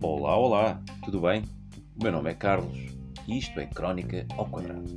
[0.00, 1.44] Olá, olá, tudo bem?
[1.94, 2.78] O meu nome é Carlos
[3.28, 4.90] e isto é Crónica ao Quadrado.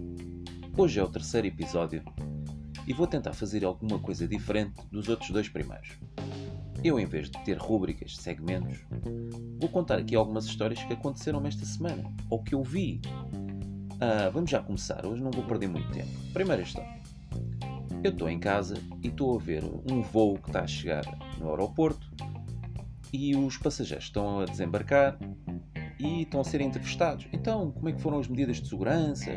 [0.78, 2.02] Hoje é o terceiro episódio
[2.88, 5.98] e vou tentar fazer alguma coisa diferente dos outros dois primeiros.
[6.82, 8.80] Eu, em vez de ter rúbricas, segmentos,
[9.60, 13.02] vou contar aqui algumas histórias que aconteceram esta semana ou que eu vi.
[14.00, 16.10] Ah, vamos já começar, hoje não vou perder muito tempo.
[16.34, 17.03] Primeira história.
[18.04, 21.04] Eu estou em casa e estou a ver um voo que está a chegar
[21.40, 22.12] no aeroporto
[23.14, 25.18] e os passageiros estão a desembarcar
[25.98, 27.26] e estão a ser entrevistados.
[27.32, 29.32] Então, como é que foram as medidas de segurança?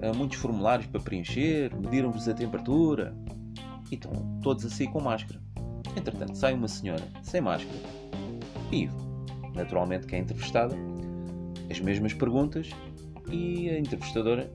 [0.00, 3.16] Ah, muitos formulários para preencher, mediram-vos a temperatura
[3.90, 4.12] e estão
[4.44, 5.40] todos assim com máscara.
[5.96, 7.80] Entretanto, sai uma senhora sem máscara
[8.70, 8.88] e,
[9.56, 10.76] naturalmente, é entrevistada,
[11.68, 12.70] as mesmas perguntas
[13.30, 14.50] e a entrevistadora,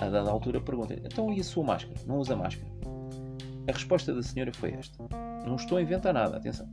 [0.00, 1.98] a dada altura, pergunta: Então, e a sua máscara?
[2.06, 2.66] Não usa máscara?
[3.68, 4.96] A resposta da senhora foi esta:
[5.46, 6.68] Não estou a inventar nada, atenção.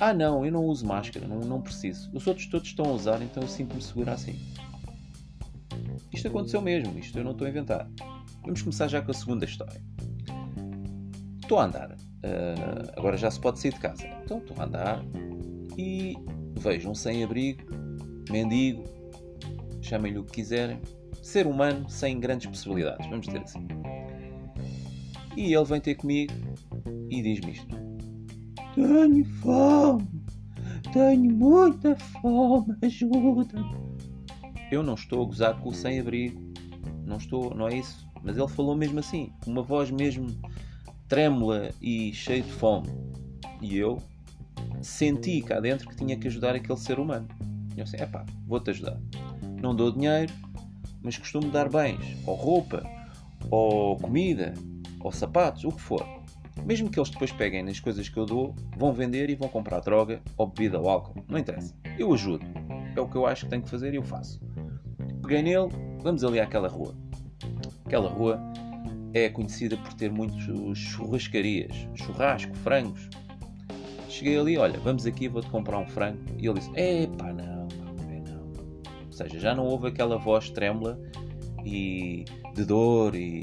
[0.00, 2.08] Ah, não, eu não uso máscara, não, não preciso.
[2.14, 4.38] Os outros todos estão a usar, então eu sinto-me segura assim.
[6.12, 7.88] Isto aconteceu mesmo, isto eu não estou a inventar.
[8.42, 9.82] Vamos começar já com a segunda história.
[11.42, 14.06] Estou a andar, uh, agora já se pode sair de casa.
[14.24, 15.02] Então estou a andar
[15.76, 16.16] e
[16.56, 17.64] vejo um sem-abrigo,
[18.30, 18.84] mendigo,
[19.88, 20.80] chamem-lhe o que quiserem,
[21.22, 23.66] ser humano sem grandes possibilidades, vamos dizer assim.
[25.36, 26.32] E ele vem ter comigo
[27.10, 27.76] e diz-me isto:
[28.74, 30.08] Tenho fome,
[30.92, 33.88] tenho muita fome, ajuda-me.
[34.70, 36.52] Eu não estou a gozar com o sem-abrigo,
[37.06, 38.06] não estou, não é isso.
[38.22, 40.26] Mas ele falou mesmo assim, com uma voz mesmo
[41.08, 42.88] trêmula e cheia de fome.
[43.62, 44.02] E eu
[44.82, 47.26] senti cá dentro que tinha que ajudar aquele ser humano.
[47.78, 48.98] Eu assim, epá, vou-te ajudar.
[49.60, 50.32] Não dou dinheiro,
[51.02, 52.82] mas costumo dar bens, ou roupa,
[53.50, 54.54] ou comida,
[55.00, 56.04] ou sapatos, o que for.
[56.64, 59.80] Mesmo que eles depois peguem nas coisas que eu dou, vão vender e vão comprar
[59.80, 61.24] droga, ou bebida ou álcool.
[61.28, 61.74] Não interessa.
[61.98, 62.44] Eu ajudo.
[62.96, 64.40] É o que eu acho que tenho que fazer e eu faço.
[65.22, 65.68] Peguei nele,
[66.00, 66.94] vamos ali àquela rua.
[67.86, 68.40] Aquela rua
[69.14, 73.08] é conhecida por ter muitas churrascarias, churrasco, frangos.
[74.08, 76.18] Cheguei ali, olha, vamos aqui, vou-te comprar um frango.
[76.36, 77.47] E ele disse: Epá, não.
[79.18, 80.96] Seja, já não houve aquela voz trêmula
[81.64, 82.24] e
[82.54, 83.40] de dor e.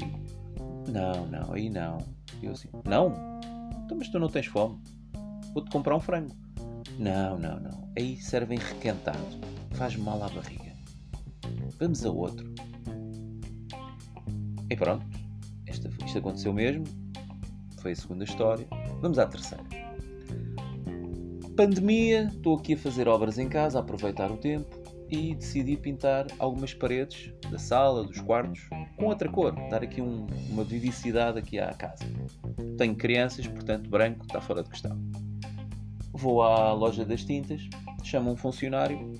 [0.88, 1.98] Não, não, aí não.
[2.40, 3.12] E eu assim: Não?
[3.84, 4.80] Então, mas tu não tens fome?
[5.52, 6.34] Vou-te comprar um frango.
[6.98, 7.92] Não, não, não.
[7.94, 9.18] Aí servem requentado.
[9.72, 10.72] Faz mal à barriga.
[11.78, 12.54] Vamos a outro.
[14.70, 15.04] E pronto.
[15.66, 16.84] Esta, isto aconteceu mesmo.
[17.82, 18.66] Foi a segunda história.
[19.02, 19.62] Vamos à terceira.
[21.54, 22.30] Pandemia.
[22.34, 24.86] Estou aqui a fazer obras em casa, a aproveitar o tempo.
[25.08, 29.54] E decidi pintar algumas paredes da sala, dos quartos, com outra cor.
[29.70, 32.04] Dar aqui um, uma vivacidade aqui à casa.
[32.76, 34.98] Tenho crianças, portanto branco está fora de questão.
[36.12, 37.68] Vou à loja das tintas,
[38.02, 39.12] chamo um funcionário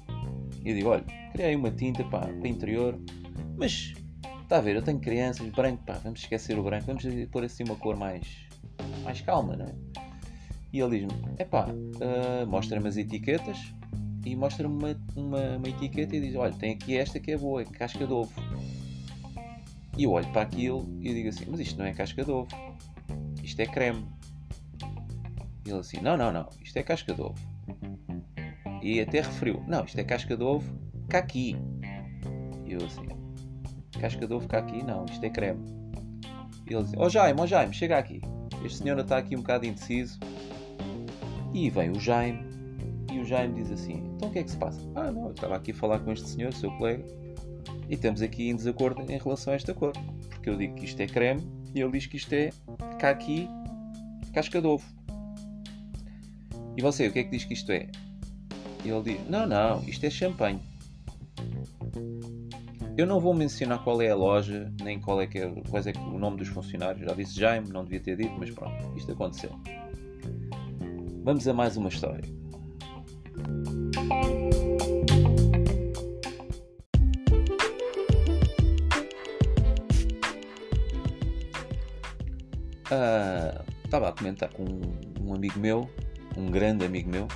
[0.64, 2.98] e digo: olha, criei uma tinta pá, para interior,
[3.56, 3.94] mas
[4.42, 7.64] está a ver, eu tenho crianças, branco, pá, vamos esquecer o branco, vamos pôr assim
[7.64, 8.26] uma cor mais,
[9.04, 9.74] mais calma, não é?
[10.72, 13.72] E ele diz-me: é pá, uh, mostra-me as etiquetas
[14.26, 17.62] e mostra-me uma, uma, uma, etiqueta e diz: olha, tem aqui esta que é boa,
[17.62, 18.32] é casca de ovo.
[19.96, 22.48] E eu olho para aquilo e digo assim: mas isto não é casca de ovo,
[23.40, 24.04] isto é creme.
[25.64, 27.38] E ele assim: não, não, não, isto é casca de ovo.
[28.82, 30.76] E até referiu: não, isto é casca de ovo
[31.08, 31.56] caqui.
[32.66, 33.06] E eu assim:
[34.00, 34.82] casca de ovo caqui?
[34.82, 35.64] Não, isto é creme.
[36.68, 38.20] E ele assim: ó oh, Jaime, ó oh, Jaime, chega aqui.
[38.64, 40.18] Este senhor está aqui um bocado indeciso.
[41.54, 42.55] E vem o Jaime.
[43.12, 44.80] E o Jaime diz assim: então o que é que se passa?
[44.94, 47.04] Ah, não, eu estava aqui a falar com este senhor, seu colega.
[47.88, 49.92] E estamos aqui em desacordo em relação a esta cor.
[50.30, 51.42] Porque eu digo que isto é creme
[51.74, 52.50] e ele diz que isto é
[52.98, 53.48] caqui,
[54.32, 54.84] casca de ovo.
[56.76, 57.88] E você, o que é que diz que isto é?
[58.84, 60.60] E ele diz: Não, não, isto é champanhe.
[62.96, 65.92] Eu não vou mencionar qual é a loja, nem qual é, que é, qual é
[65.98, 67.04] o nome dos funcionários.
[67.06, 69.50] Já disse Jaime, não devia ter dito, mas pronto, isto aconteceu.
[71.22, 72.35] Vamos a mais uma história.
[83.84, 84.64] Estava uh, a comentar com
[85.20, 85.90] um amigo meu
[86.36, 87.26] um grande amigo meu.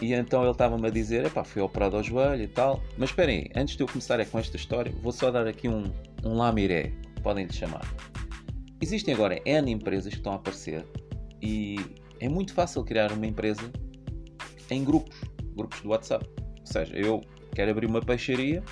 [0.00, 2.82] e então ele estava-me a dizer: epá, fui operado ao joelho e tal.
[2.96, 5.84] Mas esperem antes de eu começar com esta história, vou só dar aqui um,
[6.24, 6.92] um lamiré,
[7.22, 7.86] podem lhe chamar.
[8.80, 10.86] Existem agora N empresas que estão a aparecer
[11.42, 11.76] e
[12.20, 13.70] é muito fácil criar uma empresa
[14.70, 15.20] em grupos,
[15.54, 16.26] grupos do WhatsApp.
[16.38, 17.20] Ou seja, eu
[17.54, 18.62] quero abrir uma peixaria,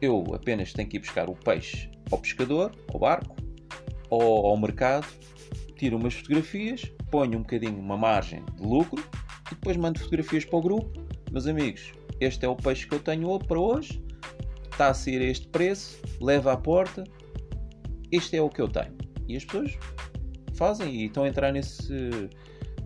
[0.00, 3.36] eu apenas tenho que ir buscar o peixe ao pescador, ao barco,
[4.10, 5.06] ou ao mercado
[5.76, 9.02] tiro umas fotografias, ponho um bocadinho uma margem de lucro
[9.46, 11.06] e depois mando fotografias para o grupo.
[11.30, 14.02] Meus amigos, este é o peixe que eu tenho para hoje,
[14.70, 17.04] está a sair a este preço, leva à porta,
[18.10, 18.96] este é o que eu tenho.
[19.28, 19.76] E as pessoas
[20.54, 22.28] fazem e estão a entrar nesse,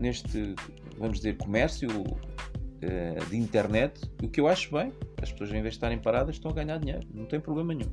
[0.01, 0.55] neste,
[0.99, 4.93] vamos dizer, comércio uh, de internet, o que eu acho bem.
[5.23, 7.91] As pessoas, em vez de estarem paradas, estão a ganhar dinheiro, não tem problema nenhum.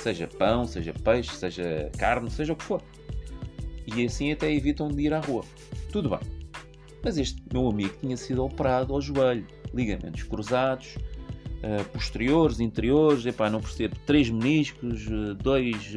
[0.00, 2.80] Seja pão, seja peixe, seja carne, seja o que for.
[3.86, 5.44] E assim até evitam de ir à rua.
[5.90, 6.20] Tudo bem.
[7.02, 13.50] Mas este meu amigo tinha sido operado ao joelho, ligamentos cruzados, uh, posteriores, interiores, epá,
[13.50, 15.92] não percebo, três meniscos, uh, dois,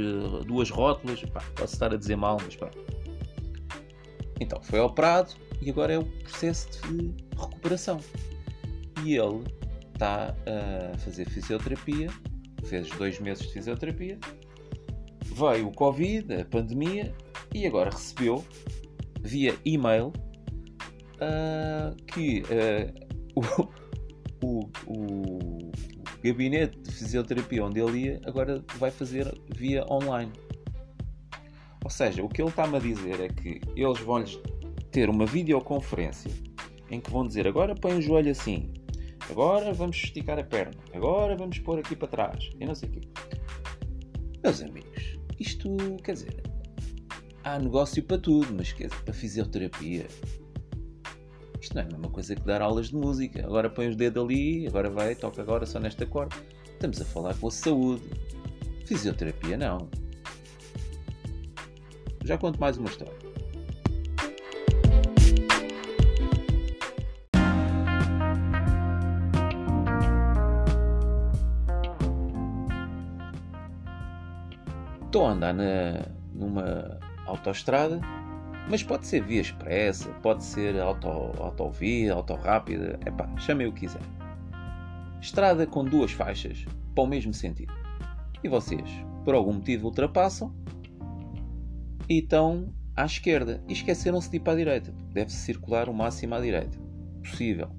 [0.47, 2.77] duas rótulas, epá, posso estar a dizer mal, mas pronto.
[4.39, 5.33] Então foi operado
[5.63, 7.99] e agora é o processo de recuperação.
[9.03, 9.43] E ele
[9.93, 12.09] está a fazer fisioterapia,
[12.65, 14.19] fez dois meses de fisioterapia,
[15.23, 17.13] veio o Covid, a pandemia,
[17.53, 18.43] e agora recebeu
[19.21, 20.11] via e-mail
[21.15, 23.31] uh, que uh,
[24.43, 25.71] o, o, o,
[26.23, 30.31] gabinete de fisioterapia onde ele ia agora vai fazer via online.
[31.83, 34.39] Ou seja, o que ele está-me a dizer é que eles vão-lhes
[34.93, 36.31] ter uma videoconferência
[36.89, 38.71] em que vão dizer agora põe o joelho assim,
[39.29, 42.91] agora vamos esticar a perna, agora vamos pôr aqui para trás, e não sei o
[42.91, 43.01] quê.
[44.43, 46.43] Meus amigos, isto quer dizer,
[47.43, 50.05] há negócio para tudo, mas quer dizer, para fisioterapia.
[51.59, 53.43] Isto não é a mesma coisa que dar aulas de música.
[53.45, 56.35] Agora põe os dedos ali, agora vai, toca agora só nesta corda.
[56.65, 58.03] Estamos a falar com a saúde.
[58.85, 59.89] Fisioterapia não.
[62.25, 63.22] Já conto mais uma história.
[75.13, 78.01] Estou a andar na, numa autoestrada,
[78.67, 84.01] mas pode ser via expressa, pode ser auto, autovia, autorrápida, epá, chamem o que quiser.
[85.21, 86.65] Estrada com duas faixas
[86.95, 87.71] para o mesmo sentido.
[88.43, 88.89] E vocês,
[89.23, 90.51] por algum motivo, ultrapassam
[92.09, 94.91] e estão à esquerda e esqueceram-se de ir para a direita.
[95.11, 96.79] Deve-se circular o máximo à direita.
[97.21, 97.69] Possível.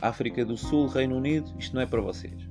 [0.00, 2.50] África do Sul, Reino Unido, isto não é para vocês.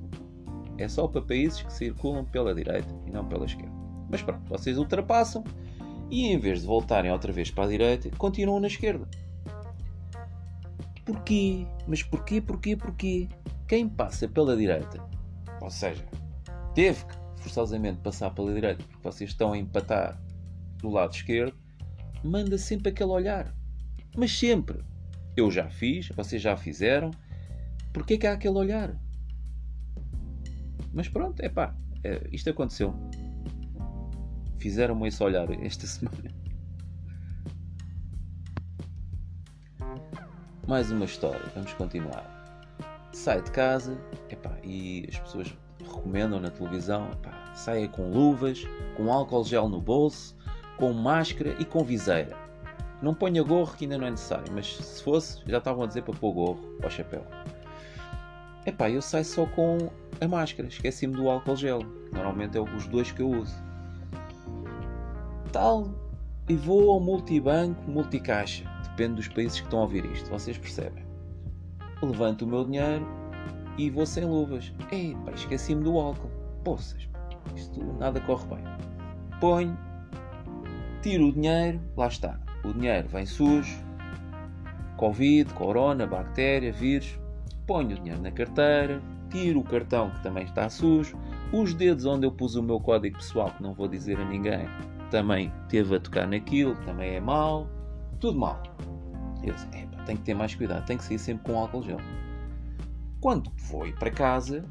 [0.78, 3.81] É só para países que circulam pela direita e não pela esquerda.
[4.12, 5.42] Mas pronto, vocês ultrapassam
[6.10, 9.08] e em vez de voltarem outra vez para a direita, continuam na esquerda.
[11.06, 11.66] Porquê?
[11.86, 13.28] Mas porquê, porquê, porquê?
[13.66, 15.02] Quem passa pela direita,
[15.62, 16.04] ou seja,
[16.74, 20.20] teve que forçosamente passar pela direita porque vocês estão a empatar
[20.76, 21.56] do lado esquerdo,
[22.22, 23.54] manda sempre aquele olhar.
[24.14, 24.84] Mas sempre.
[25.34, 27.10] Eu já fiz, vocês já fizeram.
[27.94, 28.94] Porquê que há aquele olhar?
[30.92, 31.74] Mas pronto, é pá,
[32.30, 32.94] isto aconteceu
[34.62, 36.30] fizeram-me esse olhar esta semana.
[40.68, 42.40] Mais uma história, vamos continuar.
[43.12, 43.98] Sai de casa
[44.30, 48.62] epá, e as pessoas recomendam na televisão: epá, saia com luvas,
[48.96, 50.36] com álcool gel no bolso,
[50.78, 52.40] com máscara e com viseira.
[53.02, 56.02] Não ponha gorro que ainda não é necessário, mas se fosse, já estavam a dizer
[56.02, 57.26] para pôr gorro ou chapéu.
[58.64, 61.80] Epá, eu saio só com a máscara, esqueci-me do álcool gel.
[62.12, 63.71] Normalmente é os dois que eu uso
[65.52, 65.88] tal
[66.48, 68.64] e vou ao multibanco, multicaixa.
[68.82, 71.04] Depende dos países que estão a ouvir isto, vocês percebem.
[72.02, 73.06] Levanto o meu dinheiro
[73.78, 74.72] e vou sem luvas.
[74.90, 76.30] Ei, esqueci-me do álcool.
[76.64, 77.08] Poças,
[77.54, 78.64] isto nada corre bem.
[79.40, 79.78] Ponho,
[81.00, 82.40] tiro o dinheiro, lá está.
[82.64, 83.82] O dinheiro vem sujo,
[84.96, 87.18] Covid, corona, bactéria, vírus.
[87.66, 89.00] Ponho o dinheiro na carteira,
[89.30, 91.16] tiro o cartão que também está sujo,
[91.52, 94.68] os dedos onde eu pus o meu código pessoal, que não vou dizer a ninguém,
[95.12, 97.68] também teve a tocar naquilo, também é mau,
[98.18, 98.62] tudo mal.
[99.44, 101.98] Eu disse, tenho que ter mais cuidado, tenho que sair sempre com álcool gel.
[103.20, 104.64] Quando vou para casa,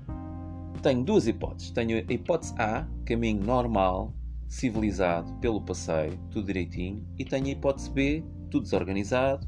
[0.81, 1.69] tenho duas hipóteses.
[1.69, 4.13] Tenho a hipótese A, caminho normal,
[4.47, 9.47] civilizado, pelo passeio, tudo direitinho, e tenho a hipótese B, tudo desorganizado,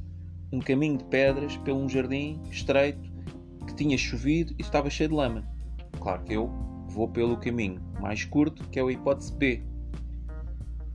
[0.52, 3.12] um caminho de pedras pelo um jardim estreito
[3.66, 5.44] que tinha chovido e estava cheio de lama.
[6.00, 6.52] Claro que eu
[6.88, 9.64] vou pelo caminho mais curto, que é a hipótese B,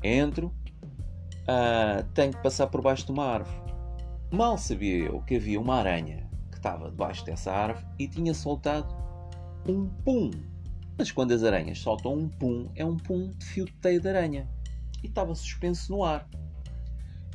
[0.03, 0.55] Entro,
[1.49, 3.57] uh, tenho que passar por baixo de uma árvore.
[4.31, 8.95] Mal sabia eu que havia uma aranha que estava debaixo dessa árvore e tinha soltado
[9.67, 10.31] um pum.
[10.97, 14.09] Mas quando as aranhas soltam um pum, é um pum de fio de teia de
[14.09, 14.49] aranha.
[15.03, 16.29] E estava suspenso no ar.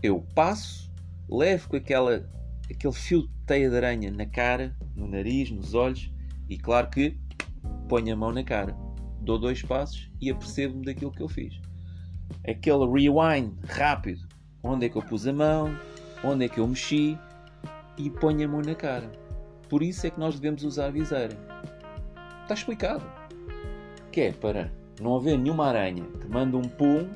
[0.02, 0.92] Eu passo,
[1.30, 2.30] levo com aquela,
[2.70, 6.12] aquele fio de teia de aranha na cara, no nariz, nos olhos
[6.50, 7.18] e, claro que,
[7.88, 8.76] ponho a mão na cara.
[9.22, 11.60] Dou dois passos e apercebo-me daquilo que eu fiz
[12.48, 14.28] aquele rewind rápido
[14.64, 15.76] onde é que eu pus a mão,
[16.24, 17.18] onde é que eu mexi
[17.98, 19.12] e ponho a mão na cara.
[19.70, 21.36] Por isso é que nós devemos usar a viseira.
[22.42, 23.04] Está explicado.
[24.12, 27.10] Que é para não haver nenhuma aranha que manda um pum,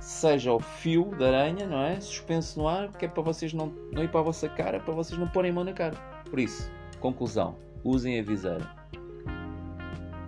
[0.00, 2.00] seja o fio da aranha, não é?
[2.00, 4.92] Suspenso no ar, que é para vocês não, não ir para a vossa cara, para
[4.92, 5.94] vocês não porem a mão na cara.
[6.28, 8.68] Por isso, conclusão, usem a viseira.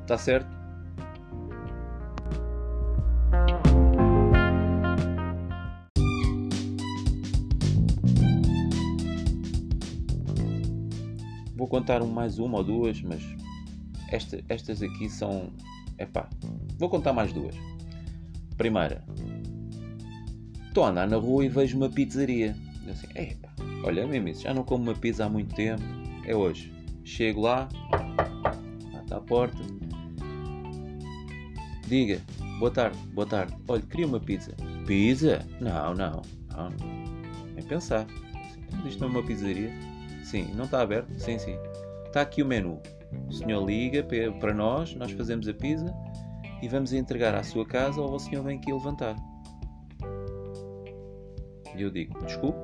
[0.03, 0.54] Está certo?
[11.65, 13.23] Vou contar mais uma ou duas, mas
[14.11, 15.51] esta, estas aqui são.
[15.99, 16.29] Epá,
[16.79, 17.55] vou contar mais duas.
[18.59, 19.03] Primeira,
[20.67, 22.55] estou a andar na rua e vejo uma pizzaria.
[22.85, 23.49] Eu assim, epá,
[23.83, 25.83] olha mesmo isso, já não como uma pizza há muito tempo,
[26.27, 26.71] é hoje.
[27.03, 27.67] Chego lá,
[28.93, 29.63] bate à porta,
[31.89, 32.21] diga,
[32.59, 34.55] boa tarde, boa tarde, olha, queria uma pizza.
[34.87, 35.43] Pizza?
[35.63, 36.69] Não, não, não,
[37.55, 38.07] nem pensar.
[38.85, 39.94] Isto não é uma pizzaria?
[40.25, 41.13] Sim, não está aberto?
[41.19, 41.57] Sim, sim.
[42.07, 42.81] Está aqui o menu.
[43.29, 44.05] O senhor liga
[44.41, 45.95] para nós, nós fazemos a pizza
[46.63, 49.15] e vamos entregar à sua casa ou o senhor vem aqui levantar.
[51.77, 52.59] E eu digo, desculpe,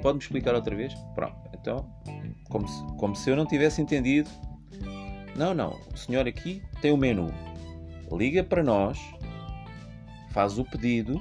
[0.00, 0.94] pode-me explicar outra vez?
[1.14, 1.86] Pronto, então,
[2.48, 4.30] como se, como se eu não tivesse entendido.
[5.36, 7.32] Não, não, o senhor aqui tem o menu.
[8.12, 8.98] Liga para nós,
[10.30, 11.20] faz o pedido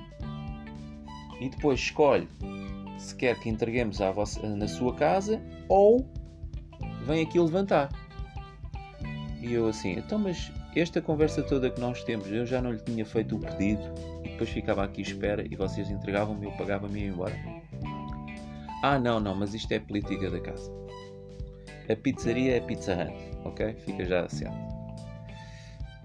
[1.42, 2.28] e depois escolhe
[3.04, 6.08] se quer que entreguemos vossa, na sua casa ou
[7.06, 7.90] vem aqui levantar.
[9.42, 12.80] E eu assim, então mas esta conversa toda que nós temos, eu já não lhe
[12.80, 13.84] tinha feito o pedido
[14.24, 17.36] e depois ficava aqui à espera e vocês entregavam-me, eu pagava-me e ia embora.
[18.82, 20.72] Ah, não, não, mas isto é política da casa.
[21.90, 23.74] A pizzaria é Pizza Hut, ok?
[23.86, 24.56] Fica já certo.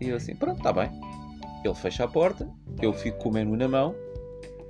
[0.01, 0.91] E eu assim, pronto, está bem.
[1.65, 2.49] Ele fecha a porta,
[2.81, 3.95] eu fico com o menu na mão.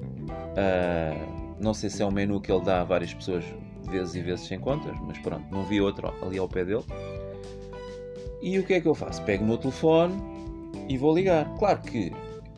[0.01, 3.45] Uh, não sei se é um menu que ele dá a várias pessoas
[3.89, 6.85] vezes e vezes sem contas, mas pronto, não vi outro ali ao pé dele.
[8.41, 9.23] E o que é que eu faço?
[9.25, 10.15] Pego no telefone
[10.89, 11.53] e vou ligar.
[11.59, 12.13] Claro que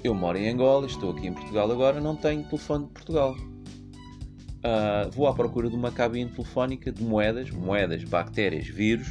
[0.04, 3.35] eu moro em Angola, estou aqui em Portugal agora, não tenho telefone de Portugal.
[4.62, 9.09] Uh, vou à procura de uma cabine telefónica de moedas, moedas, bactérias, vírus.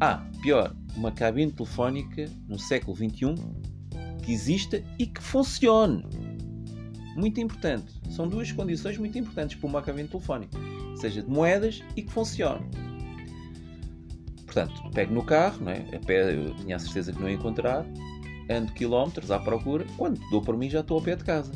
[0.00, 3.34] Ah, pior, uma cabine telefónica no século XXI
[4.24, 6.04] que exista e que funcione
[7.20, 7.92] muito importante.
[8.10, 10.58] São duas condições muito importantes para uma cabine telefónica.
[10.96, 12.64] Seja de moedas e que funcione.
[14.46, 15.84] Portanto, pego no carro, não é?
[15.94, 17.86] a pé eu tinha a certeza que não ia encontrar,
[18.50, 21.52] ando quilómetros à procura, quando dou por mim já estou ao pé de casa.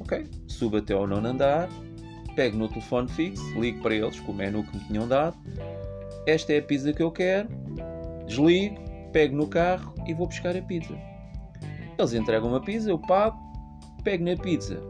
[0.00, 0.26] Ok?
[0.46, 1.68] Subo até ao nono andar,
[2.34, 5.36] pego no telefone fixo, ligo para eles com o menu que me tinham dado,
[6.26, 7.48] esta é a pizza que eu quero,
[8.26, 8.80] desligo,
[9.12, 10.96] pego no carro e vou buscar a pizza.
[11.98, 13.38] Eles entregam uma pizza, eu pago,
[14.02, 14.80] pego na pizza,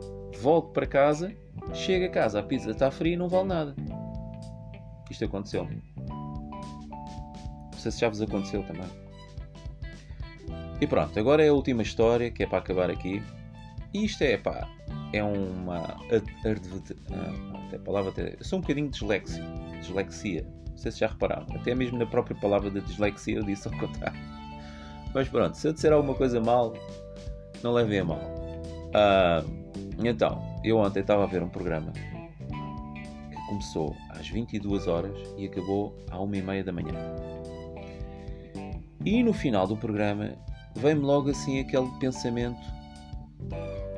[0.41, 1.33] volto para casa,
[1.75, 3.77] chego a casa, a pizza está fria e não vale nada.
[5.11, 5.69] Isto aconteceu.
[6.09, 8.89] Não sei se já vos aconteceu também.
[10.81, 13.23] E pronto, agora é a última história que é para acabar aqui.
[13.95, 14.69] Isto é, pá,
[15.13, 15.97] é uma.
[16.07, 18.11] Até a palavra.
[18.11, 19.45] Até, sou um bocadinho dislexia.
[19.81, 20.47] Dislexia.
[20.71, 21.47] Não sei se já repararam.
[21.55, 24.19] Até mesmo na própria palavra da dislexia eu disse ao contrário.
[25.15, 26.73] Mas pronto, se eu disser alguma coisa mal,
[27.63, 28.42] não levem a mal.
[28.93, 29.63] Uh,
[30.05, 35.97] então, eu ontem estava a ver um programa que começou às 22 horas e acabou
[36.11, 36.95] à 1 e meia da manhã.
[39.05, 40.33] E no final do programa
[40.77, 42.61] veio-me logo assim aquele pensamento.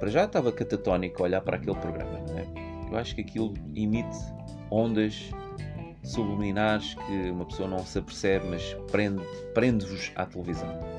[0.01, 2.47] Para já estava catatónico a olhar para aquele programa, não é?
[2.91, 4.17] Eu acho que aquilo emite
[4.71, 5.31] ondas
[6.03, 10.94] subliminares que uma pessoa não se apercebe, mas prende-vos prende à televisão.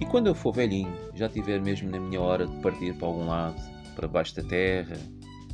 [0.00, 3.26] E quando eu for velhinho, já estiver mesmo na minha hora de partir para algum
[3.26, 3.60] lado,
[3.94, 4.96] para baixo da terra,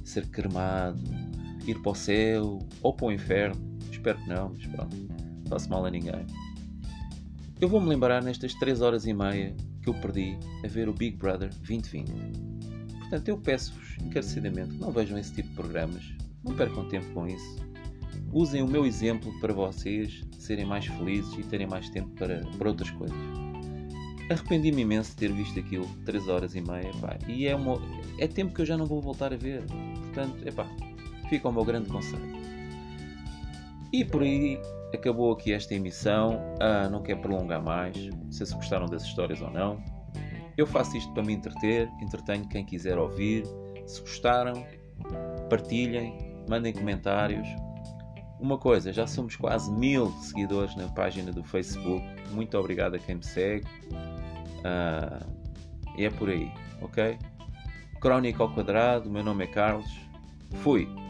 [0.04, 1.02] ser cremado,
[1.66, 3.60] ir para o céu ou para o inferno,
[3.90, 6.24] espero que não, mas pronto, não faço mal a ninguém.
[7.60, 11.16] Eu vou-me lembrar nestas 3 horas e meia que eu perdi a ver o Big
[11.16, 12.12] Brother 2020.
[13.00, 16.04] Portanto, eu peço-vos encarecidamente que não vejam esse tipo de programas,
[16.44, 17.56] não percam tempo com isso.
[18.32, 22.68] Usem o meu exemplo para vocês serem mais felizes e terem mais tempo para, para
[22.68, 23.45] outras coisas.
[24.30, 27.80] Arrependi-me imenso de ter visto aquilo 3 horas e meia, pá, e é, uma,
[28.18, 29.64] é tempo que eu já não vou voltar a ver.
[30.02, 30.66] Portanto, epá,
[31.28, 32.36] fica o meu grande conselho.
[33.92, 34.60] E por aí
[34.92, 36.40] acabou aqui esta emissão.
[36.60, 37.96] Ah, não quero prolongar mais.
[37.96, 39.82] Não sei se gostaram das histórias ou não.
[40.56, 43.44] Eu faço isto para me entreter, entretenho quem quiser ouvir.
[43.86, 44.66] Se gostaram,
[45.48, 46.16] partilhem,
[46.48, 47.46] mandem comentários.
[48.40, 52.04] Uma coisa, já somos quase mil seguidores na página do Facebook.
[52.32, 53.66] Muito obrigado a quem me segue.
[54.66, 56.50] Uh, é por aí,
[56.82, 57.16] ok?
[58.00, 59.90] Crónica ao Quadrado, meu nome é Carlos.
[60.62, 61.05] Fui!